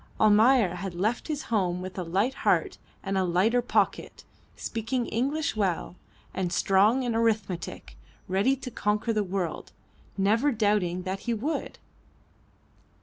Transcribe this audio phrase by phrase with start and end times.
[0.19, 4.23] Almayer had left his home with a light heart and a lighter pocket,
[4.55, 5.95] speaking English well,
[6.33, 7.95] and strong in arithmetic;
[8.27, 9.73] ready to conquer the world,
[10.17, 11.77] never doubting that he would.